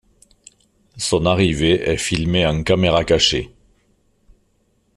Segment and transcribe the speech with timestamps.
[0.97, 3.53] Son arrivée est filmée en caméra cachée.